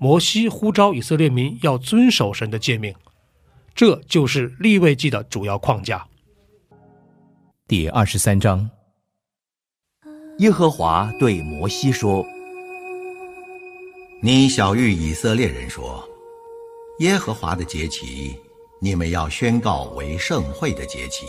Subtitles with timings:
[0.00, 2.94] 摩西呼召以色列民要遵守神的诫命，
[3.74, 6.06] 这就是立位记的主要框架。
[7.66, 8.70] 第二十三章，
[10.38, 12.24] 耶和华对摩西说
[14.22, 16.08] ：“你小谕以色列人说，
[17.00, 18.38] 耶和华的节期，
[18.80, 21.26] 你们要宣告为盛会的节期。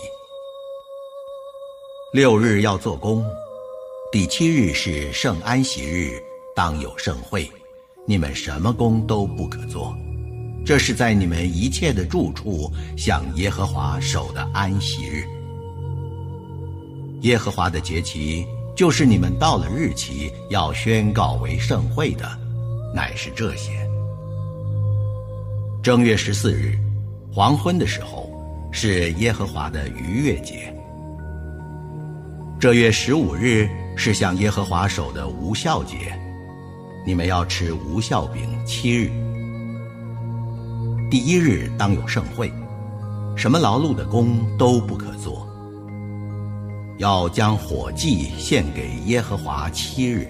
[2.14, 3.25] 六日要做工，
[4.12, 6.22] 第七日是圣安息日，
[6.56, 7.52] 当有盛会。”
[8.09, 9.95] 你们什么工都不可做，
[10.65, 15.23] 这是在你们一切的住处向耶和华守的安息日。
[17.21, 22.27] 耶和华的节期，就是你们到了日期要宣告为盛会的，
[22.95, 23.69] 乃是这些：
[25.83, 26.75] 正月十四日，
[27.31, 28.28] 黄昏的时候，
[28.72, 30.55] 是耶和华的逾越节；
[32.59, 36.19] 这月十五日是向耶和华守的无效节。
[37.09, 39.09] 你们要吃无效饼七日，
[41.09, 42.53] 第一日当有盛会，
[43.36, 45.44] 什么劳碌的工都不可做。
[47.00, 50.28] 要将火祭献给耶和华七日，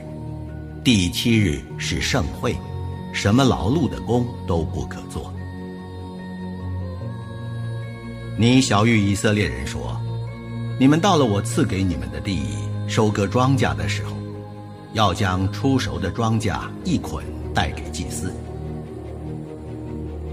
[0.82, 2.56] 第七日是盛会，
[3.12, 5.34] 什么劳碌的工都不可做。
[8.38, 10.00] 你小谕以色列人说：
[10.80, 12.40] 你们到了我赐给你们的地，
[12.88, 14.19] 收割庄稼的时候。
[14.94, 17.24] 要将出熟的庄稼一捆
[17.54, 18.34] 带给祭司，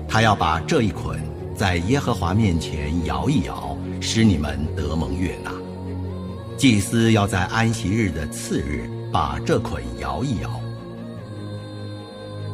[0.09, 1.21] 他要把这一捆
[1.55, 5.53] 在耶和华面前摇一摇，使你们得蒙悦纳。
[6.57, 10.51] 祭司要在安息日的次日把这捆摇一摇。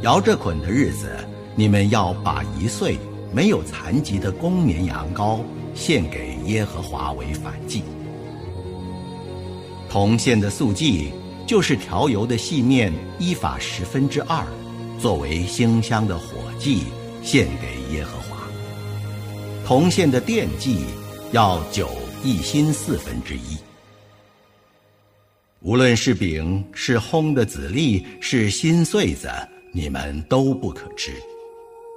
[0.02, 1.08] 摇这捆的日子，
[1.54, 2.98] 你们要把一岁
[3.32, 5.38] 没有残疾的公绵羊羔
[5.72, 7.84] 献给耶和华为反祭。
[9.88, 11.12] 同献的素祭。
[11.52, 14.42] 就是调油的细面一法十分之二，
[14.98, 16.84] 作为馨香的火祭
[17.22, 18.48] 献给耶和华。
[19.62, 20.78] 铜线的奠祭
[21.30, 21.90] 要酒
[22.24, 23.58] 一心四分之一。
[25.60, 29.28] 无论是饼是烘的籽粒是新穗子，
[29.74, 31.12] 你们都不可吃，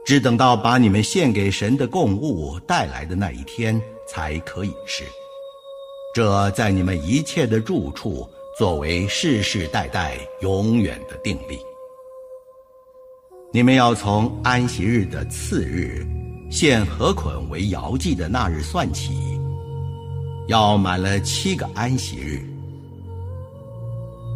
[0.06, 5.06] 只等到把你们献给神的供物带来的那一天才可以吃。
[6.14, 8.30] 这在你们一切的住处。
[8.58, 11.60] 作为世世代代永远的定力，
[13.52, 16.08] 你们要从安息日的次日，
[16.50, 19.12] 献禾捆为摇祭的那日算起，
[20.48, 22.48] 要满了七个安息日，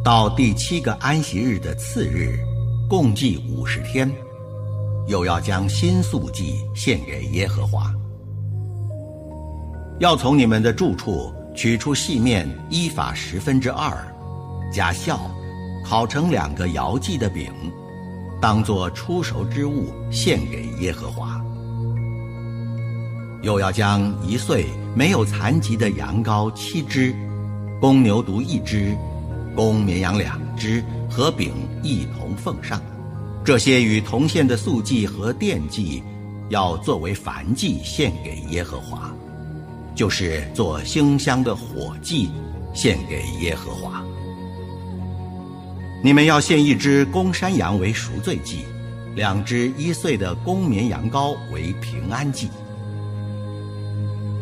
[0.04, 2.38] 到第七个安息日的次日，
[2.90, 4.12] 共计五十天，
[5.08, 7.90] 又要将新素祭献给耶和华，
[10.02, 11.34] 要从你们的住处。
[11.60, 13.92] 取出细面一法十分之二，
[14.72, 15.20] 加酵，
[15.84, 17.52] 烤成两个摇祭的饼，
[18.40, 21.38] 当作出熟之物献给耶和华。
[23.42, 27.14] 又要将一岁没有残疾的羊羔七只，
[27.82, 28.96] 公牛犊一只，
[29.54, 31.52] 公绵羊两只和饼
[31.84, 32.82] 一同奉上。
[33.44, 36.02] 这些与同献的素祭和奠祭，
[36.48, 39.14] 要作为燔祭献给耶和华。
[40.00, 42.30] 就是做馨香的火祭，
[42.74, 44.02] 献给耶和华。
[46.02, 48.60] 你们要献一只公山羊为赎罪祭，
[49.14, 52.48] 两只一岁的公绵羊羔为平安祭。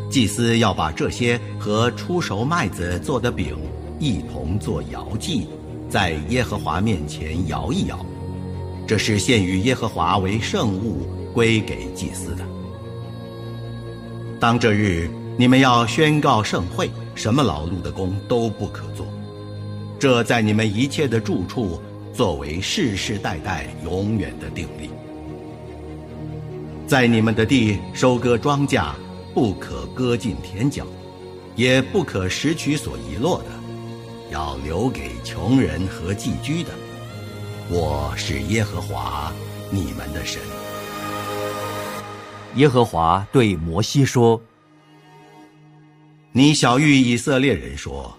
[0.08, 3.58] 祭司要把这些和出熟麦子做的饼
[3.98, 5.48] 一同做摇祭，
[5.90, 8.06] 在耶和华面前摇一摇，
[8.86, 11.04] 这是献与耶和华为圣物，
[11.34, 12.44] 归给祭司的。
[14.38, 15.10] 当这日。
[15.40, 19.06] 你们要宣告盛会，什么劳碌的工都不可做，
[19.96, 21.80] 这在你们一切的住处
[22.12, 24.90] 作为世世代代永远的定力。
[26.88, 28.90] 在你们的地收割庄稼，
[29.32, 30.84] 不可割尽田角，
[31.54, 33.44] 也不可拾取所遗落的，
[34.32, 36.70] 要留给穷人和寄居的。
[37.70, 39.32] 我是耶和华
[39.70, 40.42] 你们的神。
[42.56, 44.40] 耶和华对摩西说
[46.38, 48.16] ：“你小谕以色列人说，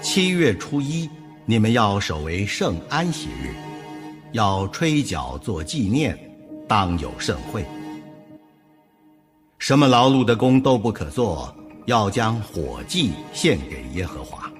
[0.00, 1.06] 七月初一，
[1.44, 3.52] 你们要守为圣安息日，
[4.32, 6.18] 要吹角做纪念，
[6.66, 7.62] 当有盛会。
[9.58, 11.54] 什么劳碌的工都不可做，
[11.84, 14.50] 要将火祭献给耶和华。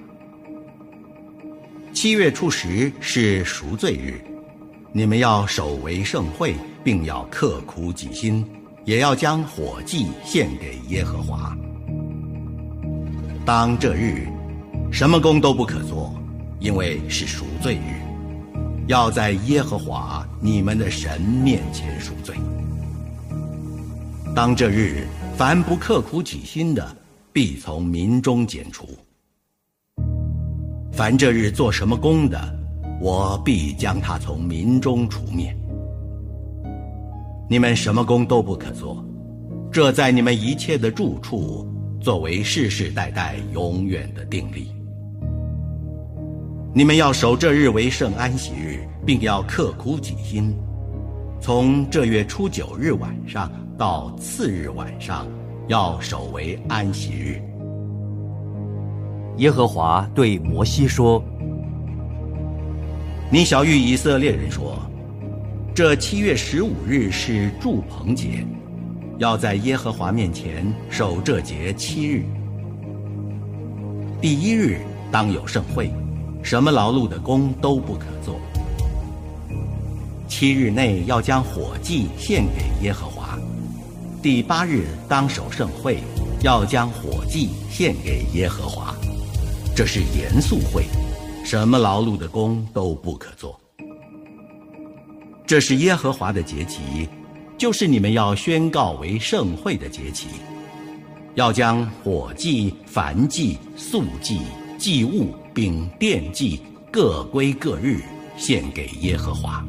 [1.91, 4.23] 七月初十是赎罪日，
[4.91, 8.47] 你们要守为盛会，并要刻苦己心。”
[8.85, 11.55] 也要将火祭献给耶和华。
[13.49, 14.27] 当这日，
[14.91, 16.13] 什么工都不可做，
[16.59, 17.99] 因为是赎罪日，
[18.85, 22.35] 要在耶和华你们的神面前赎罪。
[24.35, 26.95] 当这日，凡不刻苦己心的，
[27.33, 28.87] 必从民中剪除。
[30.91, 32.55] 凡这日做什么工的，
[33.01, 35.51] 我必将他从民中除灭。
[37.49, 39.03] 你们什么工都不可做，
[39.71, 41.67] 这在你们一切的住处，
[41.99, 44.71] 作为世世代代永远的定例。
[46.73, 50.55] 你们要守这日为圣安息日，并要刻苦己心，
[51.41, 55.27] 从这月初九日晚上到次日晚上，
[55.67, 57.41] 要守为安息日。
[59.37, 61.23] 耶和华对摩西说
[63.31, 64.77] ：“你小谕以色列人说。”
[65.75, 68.45] 这七月十五日是祝棚节，
[69.19, 72.23] 要在耶和华面前守这节七日。
[74.21, 74.79] 第一日
[75.11, 75.91] 当有盛会，
[76.41, 78.39] 什么劳碌的工都不可做。
[80.29, 83.37] 七日内要将火祭献给耶和华。
[84.21, 85.97] 第八日当守盛会，
[86.41, 88.95] 要将火祭献给耶和华。
[89.75, 90.85] 这是严肃会，
[91.43, 93.59] 什么劳碌的工都不可做。
[95.45, 97.09] 这是耶和华的节期，
[97.59, 100.27] 就是你们要宣告为盛会的节期，
[101.35, 104.39] 要将火祭、燔祭、素祭、
[104.77, 107.99] 祭物并奠祭各归各日，
[108.37, 109.61] 献给耶和华。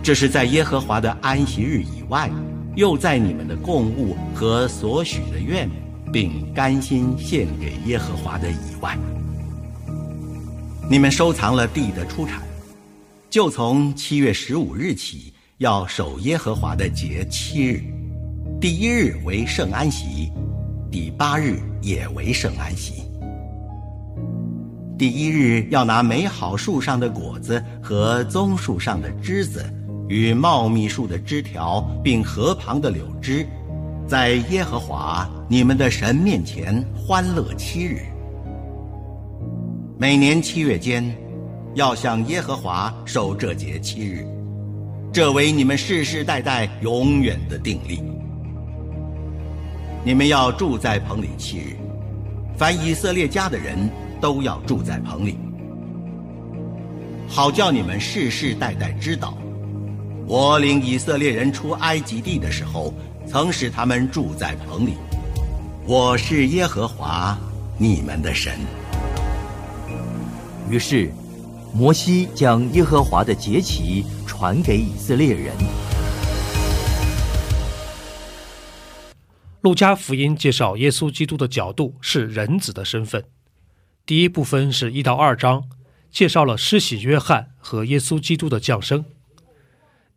[0.00, 2.30] 这是在耶和华的安息日以外，
[2.76, 5.68] 又在你们的供物和所许的愿，
[6.12, 8.96] 并甘心献给耶和华的以外，
[10.88, 12.40] 你们收藏了地的出产。
[13.28, 17.82] 就从七月十五日起，要守耶和华的节七日，
[18.60, 20.30] 第一日为圣安息，
[20.90, 23.04] 第八日也为圣安息。
[24.98, 29.64] 第一日要拿美好树上的果子和棕树上的枝子，
[30.10, 33.46] 与茂密树的枝条，并河旁的柳枝，
[34.06, 38.02] 在耶和华你们的神面前欢乐七日。
[39.98, 41.16] 每年七月间。
[41.74, 44.26] 要向耶和华守这节七日，
[45.16, 48.02] 这为你们世世代代永远的定例。
[50.04, 51.74] 你们要住在棚里七日，
[52.58, 53.78] 凡以色列家的人
[54.20, 55.38] 都要住在棚里，
[57.26, 59.38] 好叫你们世世代代知道，
[60.26, 62.92] 我领以色列人出埃及地的时候，
[63.26, 64.98] 曾使他们住在棚里。
[65.86, 67.34] 我是耶和华
[67.78, 68.52] 你们的神。
[70.70, 71.10] 于是。
[71.74, 74.02] 摩西将耶和华的节期
[74.38, 75.56] 传给以色列人。
[79.62, 83.24] 路加福音介绍耶稣基督的角度是人子的身份。
[84.04, 85.64] 第一部分是一到二章，
[86.10, 89.06] 介绍了施洗约翰和耶稣基督的降生。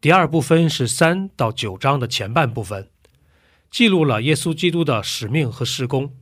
[0.02, 2.90] 第二部分是三到九章的前半部分，
[3.72, 6.14] 记录了耶稣基督的使命和施工。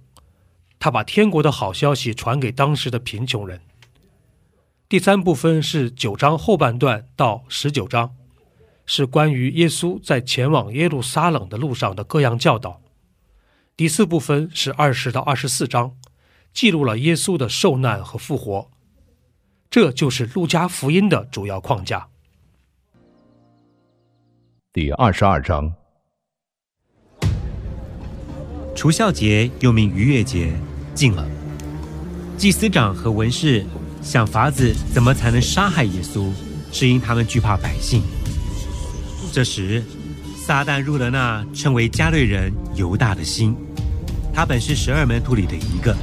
[0.77, 3.60] 他把天国的好消息传给当时的贫穷人。
[4.89, 8.15] 第三部分是九章后半段到十九章，
[8.86, 12.82] 是关于耶稣在前往耶路撒冷的路上的各样教导。
[13.75, 15.98] 第四部分是二十到二十四章，
[16.53, 18.72] 记录了耶稣的受难和复活。
[19.70, 22.08] 这就是路加福音的主要框架。
[24.72, 25.74] 第二十二章，
[28.74, 30.58] 除孝节又名逾越节
[30.94, 31.29] 近了，
[32.38, 33.65] 祭司长和文士。
[34.07, 36.31] 想法子怎么才能杀害耶稣，
[36.71, 38.01] 是因他们惧怕百姓。
[39.33, 39.83] 这时，
[40.45, 43.53] 撒旦入了那称为加略人犹大的心。
[44.33, 45.93] 他本是十二门徒里的一个。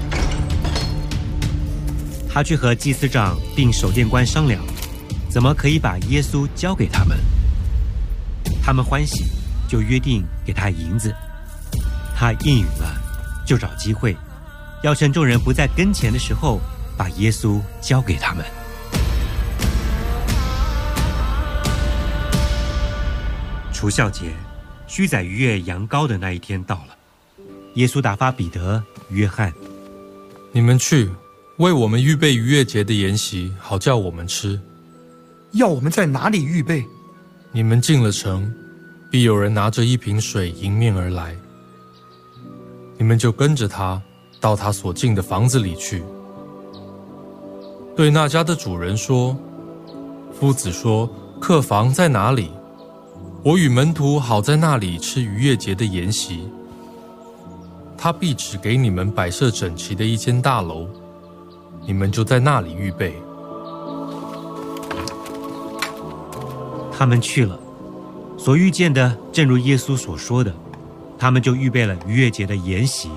[2.29, 4.63] 他去和祭司长并守殿官商量，
[5.31, 7.17] 怎么可以把耶稣交给他们。
[8.63, 9.25] 他们欢喜，
[9.67, 11.11] 就约定给他银子。
[12.15, 13.01] 他应允了，
[13.47, 14.15] 就找机会，
[14.83, 16.61] 要趁众人不在跟前的时候，
[16.97, 18.45] 把耶稣交给他们。
[23.73, 24.33] 除孝节，
[24.87, 26.97] 须宰逾越羊羔的那一天到了。
[27.75, 29.53] 耶稣打发彼得、约翰，
[30.53, 31.11] 你们去
[31.59, 34.59] 为我们预备逾越节的筵席，好叫我们吃。
[35.53, 36.85] 要我们在哪里预备？
[37.53, 38.53] 你们进了城，
[39.11, 41.37] 必有人拿着一瓶水迎面而来，
[42.97, 44.01] 你们就跟着他
[44.41, 46.03] 到他所进的房子里去，
[47.97, 49.37] 对那家的主人说
[50.35, 51.09] ：“夫子说，
[51.41, 52.51] 客房在哪里？
[53.45, 56.49] 我与门徒好在那里吃逾越节的筵席。
[57.97, 60.89] 他必指给你们摆设整齐的一间大楼，
[61.87, 63.15] 你们就在那里预备。”
[66.91, 67.57] 他们去了，
[68.37, 70.53] 所遇见的正如耶稣所说的，
[71.17, 73.09] 他们就预备了逾越节的筵席。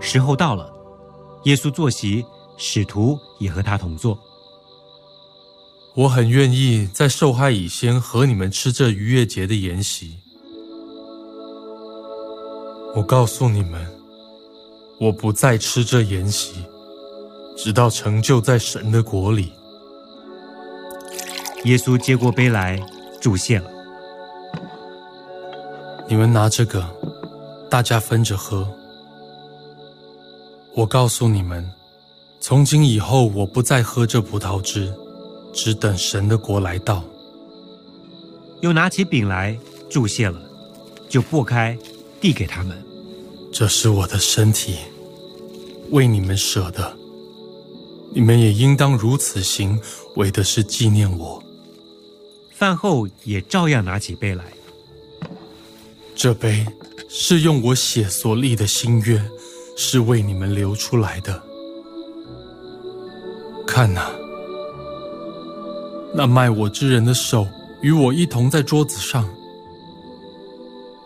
[0.00, 0.72] 时候到了，
[1.44, 2.24] 耶稣坐席，
[2.58, 4.18] 使徒也和他同坐。
[5.94, 10.16] 我很愿意在受害以先和你们吃这逾越节的筵席。
[12.94, 13.86] 我告诉你们，
[15.00, 16.64] 我不再吃这筵席，
[17.56, 19.52] 直到成就在神的国里。
[21.64, 22.80] 耶稣接过杯来，
[23.20, 23.70] 祝谢了。
[26.08, 26.88] 你们拿这个，
[27.68, 28.66] 大家分着喝。
[30.74, 31.68] 我告诉你们，
[32.40, 34.92] 从今以后，我不再喝这葡萄汁，
[35.52, 37.04] 只等神的国来到。
[38.60, 39.58] 又拿起饼来，
[39.90, 40.40] 祝谢了，
[41.08, 41.76] 就擘开，
[42.20, 42.82] 递给他们。
[43.52, 44.76] 这是我的身体，
[45.90, 46.96] 为你们舍的。
[48.14, 49.78] 你们也应当如此行，
[50.16, 51.42] 为的是纪念我。
[52.54, 54.44] 饭后也照样拿起杯来。
[56.14, 56.66] 这杯
[57.08, 59.22] 是用我血所立的新约，
[59.76, 61.42] 是为你们流出来的。
[63.68, 64.00] 看呐，
[66.14, 67.46] 那卖我之人的手
[67.82, 69.28] 与我一同在桌子上。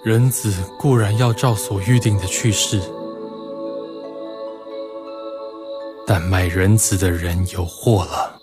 [0.04, 2.80] 人子固然要照所预定的去世，
[6.06, 8.40] 但卖人子的人有祸了。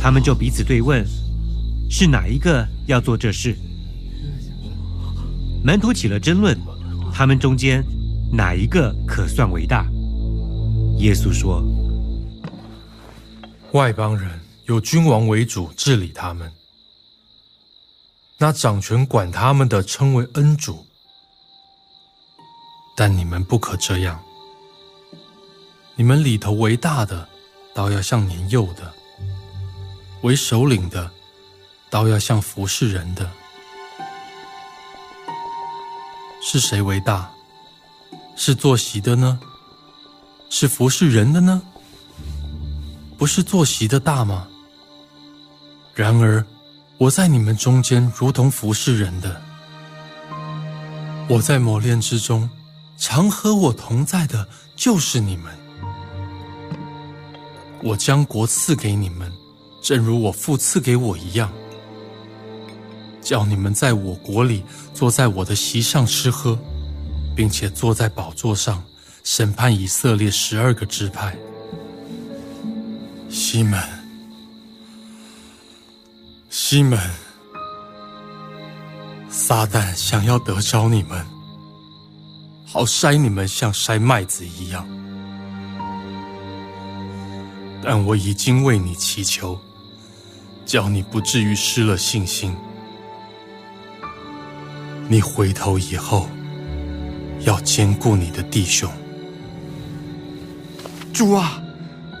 [0.00, 1.04] 他们就彼此对问
[1.90, 3.56] ：“是哪一个要做这事？”
[5.64, 6.56] 门徒起了争论，
[7.12, 7.84] 他们中间
[8.32, 9.84] 哪一个可算伟大？
[11.02, 11.60] 耶稣说
[13.74, 16.52] ：“外邦人有君王为主治理他们，
[18.38, 20.86] 那掌权管他们的称为恩主。
[22.94, 24.22] 但你们不可这样，
[25.96, 27.28] 你们里头为大的，
[27.74, 28.94] 倒要像年幼的。”
[30.22, 31.10] 为首领的，
[31.90, 33.28] 倒要像服侍人的。
[36.40, 37.28] 是谁为大？
[38.36, 39.40] 是坐席的呢？
[40.54, 41.62] 是服侍人的呢？
[43.16, 44.46] 不是坐席的大吗？
[45.94, 46.44] 然而，
[46.98, 49.40] 我在你们中间如同服侍人的。
[51.26, 52.50] 我在磨练之中，
[52.98, 55.50] 常和我同在的，就是你们。
[57.82, 59.32] 我将国赐给你们。
[59.80, 61.50] 正如我父赐给我一样，
[63.22, 66.58] 叫你们在我国里坐在我的席上吃喝，
[67.34, 68.84] 并且坐在宝座上
[69.24, 71.36] 审判以色列十二个支派。
[73.28, 73.80] 西门，
[76.50, 76.98] 西门，
[79.28, 81.24] 撒旦想要得着你们，
[82.66, 84.86] 好筛你们像筛麦子一样，
[87.82, 89.58] 但我已经为你祈求。
[90.64, 92.54] 叫你不至于失了信心。
[95.08, 96.28] 你回头以后，
[97.40, 98.88] 要兼顾你的弟兄。
[101.12, 101.62] 主啊，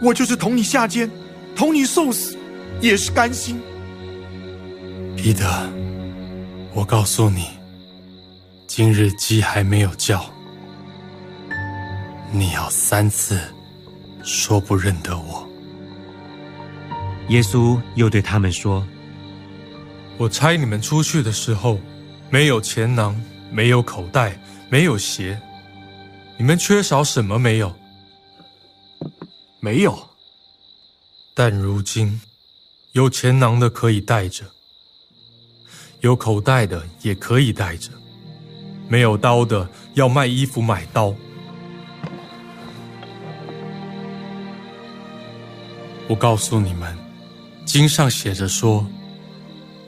[0.02, 1.10] 我就是同你下监，
[1.56, 2.36] 同你受死，
[2.80, 3.60] 也是甘心。
[5.16, 5.46] 彼得，
[6.74, 7.46] 我告诉你，
[8.66, 10.24] 今日鸡还没有叫，
[12.30, 13.40] 你要三次
[14.22, 15.48] 说不认得我。
[17.28, 18.86] 耶稣又对他们说
[20.18, 21.78] ：“我差你们出去的时候，
[22.28, 23.18] 没有钱囊，
[23.50, 25.40] 没有口袋，没有鞋。
[26.36, 27.74] 你们缺少什么没有？
[29.64, 29.96] 没有。
[31.34, 32.20] 但如今，
[32.90, 34.44] 有钱囊的可以带着，
[36.00, 37.88] 有口袋的也可以带着。
[38.88, 41.14] 没有刀的要卖衣服买刀。
[46.08, 46.98] 我告诉你们。”
[47.64, 48.84] 经上写着说，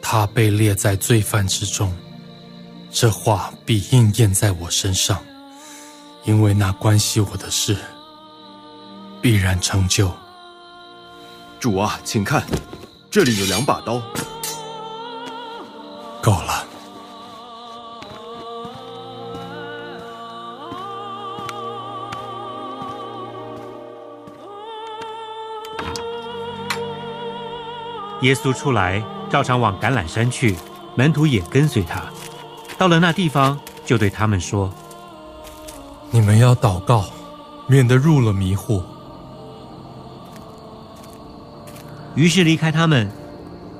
[0.01, 1.93] 他被列在罪犯之中。
[2.93, 5.21] 这话必应验在我身上，
[6.25, 7.77] 因为那关系我的事
[9.25, 10.13] 必然成就。
[11.59, 12.45] 主啊，请看，
[13.11, 14.03] 这里有两把刀。
[16.21, 16.67] 够了。
[28.21, 30.55] 耶稣出来，照常往橄榄山去，
[30.95, 32.03] 门徒也跟随他。
[32.77, 34.71] 到了那地方，就对他们说
[36.13, 37.07] ：“你们要祷告，
[37.67, 38.83] 免得入了迷惑。”
[42.15, 43.11] 于是离开他们，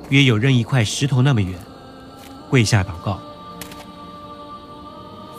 [0.09, 1.57] 约有扔一块石头那么远，
[2.49, 3.19] 跪下祷告：“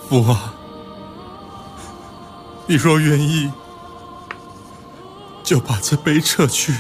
[0.09, 0.55] 父啊，
[2.67, 3.50] 你若愿意，
[5.43, 6.73] 就把这杯撤去。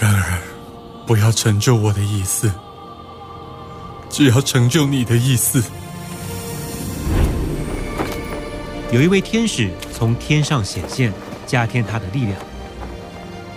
[0.00, 0.42] 然而，
[1.06, 2.52] 不要成就我的意思。”
[4.10, 5.64] 只要成就你的意思。
[8.92, 11.10] 有一位天使从天上显现，
[11.46, 12.38] 加添他的力量。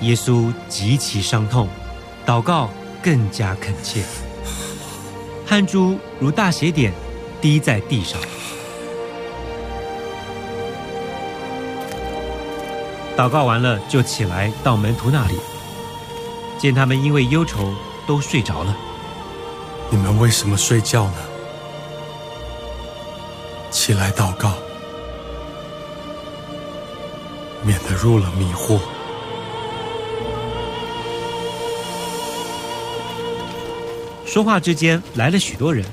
[0.01, 1.67] 耶稣极其伤痛，
[2.25, 2.69] 祷告
[3.01, 4.03] 更加恳切，
[5.45, 6.91] 汗珠如大血点
[7.39, 8.19] 滴在地上。
[13.17, 15.39] 祷告完了，就起来到门徒那里，
[16.59, 17.73] 见他们因为忧愁
[18.05, 18.75] 都睡着了。
[19.89, 21.13] 你们为什么睡觉呢？
[23.71, 24.51] 起来祷告，
[27.65, 28.79] 免得入了迷惑。
[34.25, 35.83] 说话之间，来了许多人。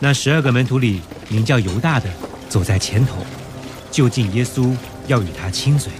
[0.00, 2.08] 那十二个门徒里，名叫犹大的
[2.48, 3.18] 走在前头，
[3.90, 4.74] 就近耶稣，
[5.06, 5.92] 要与他亲嘴。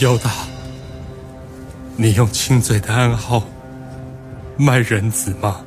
[0.00, 0.30] 犹大，
[1.96, 3.42] 你用亲嘴的暗号
[4.56, 5.64] 卖人子吗？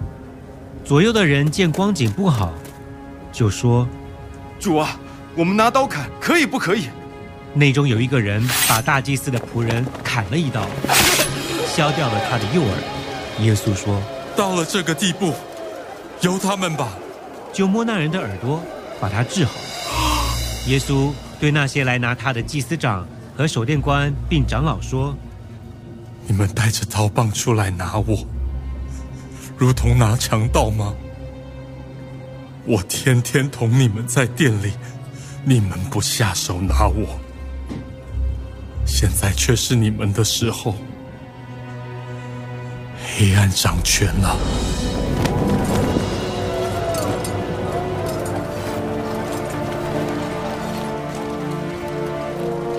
[0.86, 2.54] 左右的人见光景不好，
[3.32, 3.88] 就说
[4.62, 5.00] ：“主啊，
[5.36, 6.90] 我们拿刀砍，可以不可以？”
[7.56, 10.68] 内中有一个人把大祭司的仆人砍了一刀，
[11.68, 13.44] 削掉了他的右耳。
[13.44, 14.00] 耶稣说
[14.38, 15.34] ：“到了这个地步，
[16.22, 16.90] 由他们吧。”
[17.52, 18.62] 就摸那人的耳朵，
[19.00, 19.54] 把他治好。
[20.70, 23.08] 耶稣对那些来拿他的祭司长。
[23.38, 25.14] 和守殿官并长老说
[26.26, 28.26] ：“你们带着刀棒出来拿我，
[29.58, 30.94] 如同拿强盗吗？
[32.66, 34.74] 我天天同你们在店里，
[35.44, 37.20] 你们不下手拿我，
[38.86, 40.76] 现在却是你们的时候，
[43.18, 44.36] 黑暗掌权了。”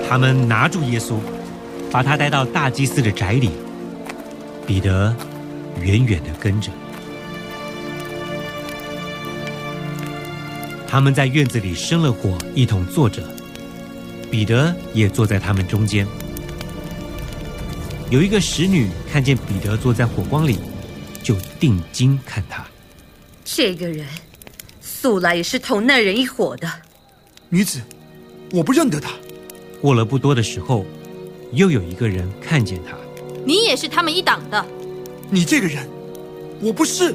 [0.09, 1.17] 他们拿住耶稣，
[1.91, 3.51] 把他带到大祭司的宅里。
[4.67, 5.15] 彼得
[5.83, 6.71] 远远的跟着。
[10.89, 13.23] 他们在院子里生了火，一同坐着。
[14.31, 16.07] 彼得也坐在他们中间。
[18.11, 20.59] 有一个使女看见彼得坐在火光里，
[21.23, 22.65] 就定睛看他。
[23.45, 24.07] 这个人
[24.81, 26.71] 素来也是同那人一伙的。
[27.49, 27.81] 女子，
[28.53, 29.11] 我不认得他。
[29.81, 30.85] 过了不多的时候，
[31.53, 32.97] 又有一个人看见他。
[33.45, 34.65] 你也是他们一党的。
[35.29, 35.89] 你这个人，
[36.61, 37.15] 我不是。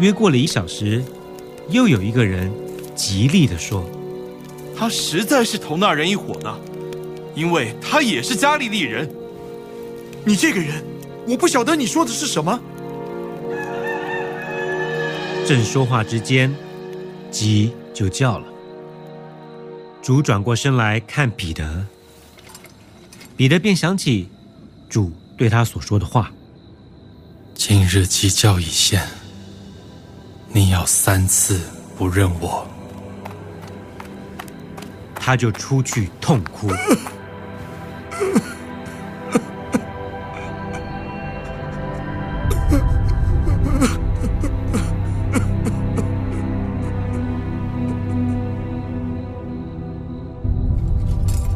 [0.00, 1.02] 约过了一小时，
[1.70, 2.52] 又有一个人
[2.94, 3.84] 极力的说
[4.76, 6.54] ：“他实在是同那人一伙的，
[7.34, 9.08] 因为他也是加利利人。”
[10.24, 10.84] 你这个人，
[11.26, 12.60] 我不晓得你说的是什么。
[15.46, 16.54] 正说话之间，
[17.30, 18.46] 鸡就叫了。
[20.02, 21.86] 主转过身来看彼得，
[23.36, 24.28] 彼得便想起
[24.88, 26.32] 主对他所说的话
[27.54, 29.06] ：“今日鸡叫已现，
[30.48, 31.60] 你要三次
[31.96, 32.66] 不认我。”
[35.14, 36.68] 他就出去痛哭。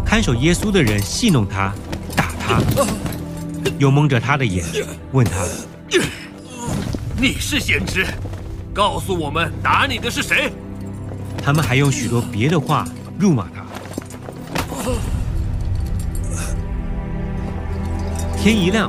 [0.05, 1.75] 看守耶稣的人戏弄他，
[2.15, 2.61] 打他，
[3.83, 4.65] 又蒙着他的眼，
[5.11, 5.45] 问他
[7.21, 8.07] ：“你是先知，
[8.73, 10.53] 告诉我们打你的是谁？”
[11.43, 12.87] 他们还用许多别的话
[13.19, 13.67] 辱骂他。
[18.41, 18.89] 天一亮，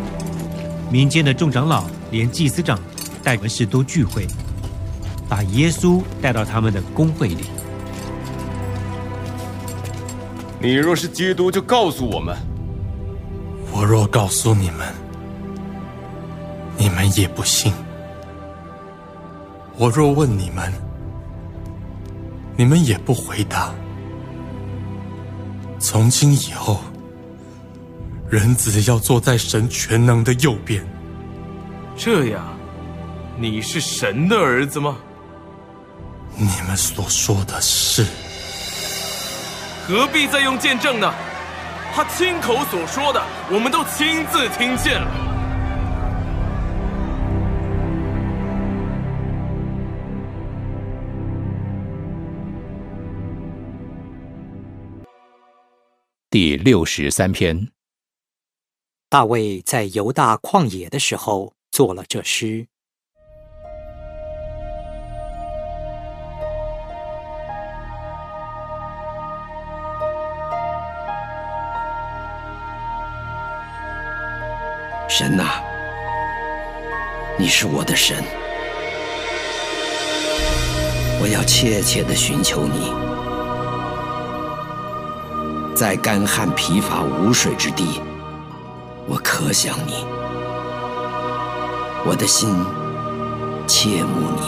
[0.92, 2.80] 民间的众长老连祭司长、
[3.24, 4.28] 带文士都聚会，
[5.28, 7.46] 把耶稣带到他们的公会里。
[10.62, 12.38] 你若是基督，就告诉我们。
[13.84, 14.88] 我若告诉你们，
[16.78, 17.74] 你们也不信。
[19.76, 20.72] 我若问你们，
[22.56, 23.76] 你们也不回答。
[25.80, 26.80] 从今以后，
[28.30, 30.82] 人子要坐在神全能的右边。
[31.98, 32.58] 这样，
[33.38, 34.96] 你是神的儿子吗？
[36.38, 38.06] 你们所说的是。
[39.86, 41.14] 何必再用见证呢？
[41.96, 45.08] 他亲口所说的，我们都亲自听见了。
[56.32, 57.70] 第六十三篇，
[59.08, 62.66] 大卫在犹大旷野的时候做了这诗。
[77.44, 78.24] 你是我的神，
[81.22, 82.94] 我要切切的寻求你，
[85.76, 88.00] 在干旱疲乏无水之地，
[89.10, 90.06] 我可想你，
[92.06, 92.50] 我的心
[93.68, 94.44] 切慕你。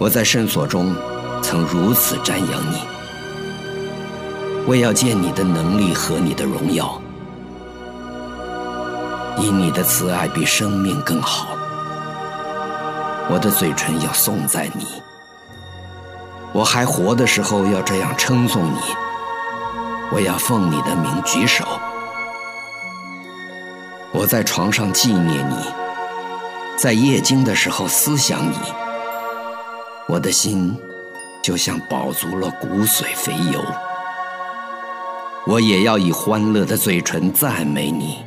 [0.00, 0.96] 我在圣所中
[1.42, 2.78] 曾如此瞻仰你，
[4.66, 7.00] 我要见你的能力和你的荣耀。
[9.38, 11.48] 因你的慈爱比生命更好，
[13.28, 14.86] 我的嘴唇要颂赞你。
[16.52, 18.78] 我还活的时候要这样称颂你，
[20.12, 21.64] 我要奉你的名举手。
[24.12, 25.56] 我在床上纪念你，
[26.76, 28.56] 在夜惊的时候思想你。
[30.06, 30.78] 我的心
[31.42, 33.60] 就像饱足了骨髓肥油，
[35.44, 38.24] 我也要以欢乐的嘴唇赞美你。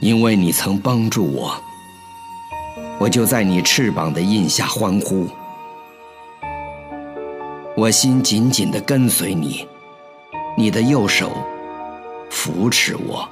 [0.00, 1.60] 因为你曾帮助我，
[3.00, 5.26] 我就在你翅膀的印下欢呼。
[7.76, 9.66] 我心紧紧的跟随你，
[10.56, 11.32] 你的右手
[12.30, 13.28] 扶持我。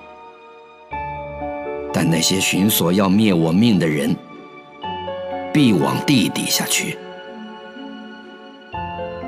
[1.92, 4.14] 但那些寻索要灭我命的人，
[5.52, 6.98] 必往地底下去，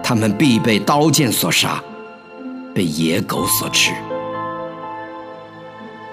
[0.02, 1.82] 他们必被刀剑所杀，
[2.74, 3.92] 被野狗所吃。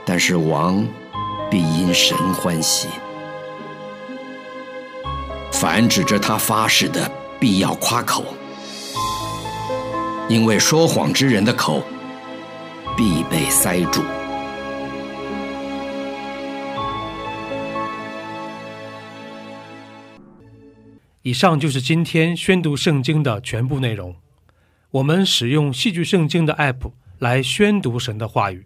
[0.05, 0.85] 但是王。
[1.49, 2.87] 必因神欢喜，
[5.51, 8.25] 凡指着他发誓的，必要夸口，
[10.27, 11.83] 因为说谎之人的口
[12.97, 14.03] 必被塞住。
[21.21, 24.15] 以上就是今天宣读圣经的全部内容。
[24.91, 28.65] 我们使用戏剧圣经的 App 来宣读神的话语。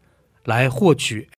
[0.43, 1.27] 来获取